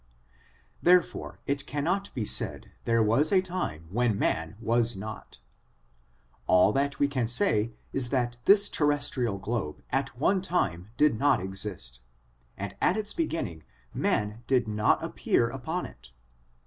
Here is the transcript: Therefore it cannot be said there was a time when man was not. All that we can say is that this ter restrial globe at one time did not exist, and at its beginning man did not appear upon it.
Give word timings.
Therefore 0.81 1.37
it 1.45 1.67
cannot 1.67 2.11
be 2.15 2.25
said 2.25 2.71
there 2.85 3.03
was 3.03 3.31
a 3.31 3.39
time 3.39 3.85
when 3.91 4.17
man 4.17 4.55
was 4.59 4.97
not. 4.97 5.37
All 6.47 6.73
that 6.73 6.97
we 6.97 7.07
can 7.07 7.27
say 7.27 7.73
is 7.93 8.09
that 8.09 8.37
this 8.45 8.67
ter 8.67 8.87
restrial 8.87 9.39
globe 9.39 9.83
at 9.91 10.17
one 10.17 10.41
time 10.41 10.87
did 10.97 11.19
not 11.19 11.39
exist, 11.39 12.01
and 12.57 12.75
at 12.81 12.97
its 12.97 13.13
beginning 13.13 13.61
man 13.93 14.41
did 14.47 14.67
not 14.67 15.03
appear 15.03 15.49
upon 15.51 15.85
it. 15.85 16.09